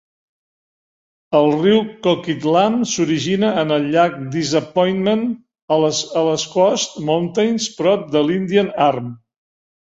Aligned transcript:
El 1.39 1.51
riu 1.57 1.81
Coquitlam 2.07 2.77
s'origina 2.91 3.51
en 3.63 3.73
el 3.75 3.85
llac 3.97 4.15
Disappointment 4.37 5.21
a 5.77 5.79
les 5.83 6.47
Coast 6.55 6.97
Mountains, 7.11 7.69
prop 7.83 8.09
de 8.17 8.25
l'Indian 8.31 8.75
Arm. 8.89 9.15